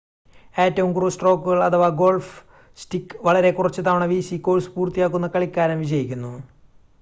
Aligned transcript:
ഏറ്റവും 0.55 0.93
കുറവ് 0.93 1.11
സ്ട്രോക്കുകൾ 1.11 1.63
അഥവാ 1.63 1.89
ഗോൾഫ് 1.89 2.33
സ്റ്റിക്ക് 2.77 3.17
വളരെ 3.23 3.51
കുറച്ച് 3.51 3.81
തവണ 3.81 4.05
വീശി 4.05 4.37
കോഴ്സ് 4.37 4.73
പൂർത്തിയാക്കുന്ന 4.75 5.27
കളിക്കാരൻ 5.27 5.79
വിജയിക്കുന്നു 5.79 6.33